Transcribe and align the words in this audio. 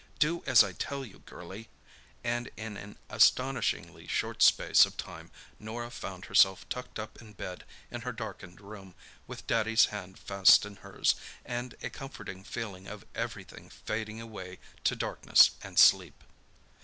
Do 0.17 0.41
as 0.47 0.63
I 0.63 0.71
tell 0.73 1.05
you, 1.05 1.19
girlie;" 1.27 1.69
and 2.23 2.49
in 2.57 2.75
an 2.75 2.97
astonishingly 3.07 4.07
short 4.07 4.41
space 4.41 4.83
of 4.83 4.97
time 4.97 5.29
Norah 5.59 5.91
found 5.91 6.25
herself 6.25 6.67
tucked 6.69 6.97
up 6.97 7.21
in 7.21 7.33
bed 7.33 7.65
in 7.91 8.01
her 8.01 8.11
darkened 8.11 8.61
room, 8.61 8.95
with 9.27 9.45
Daddy's 9.45 9.85
hand 9.93 10.17
fast 10.17 10.65
in 10.65 10.77
hers, 10.77 11.13
and 11.45 11.75
a 11.83 11.91
comforting 11.91 12.43
feeling 12.43 12.87
of 12.87 13.05
everything 13.13 13.69
fading 13.69 14.19
away 14.19 14.57
to 14.85 14.95
darkness 14.95 15.51
and 15.61 15.77
sleep. 15.77 16.23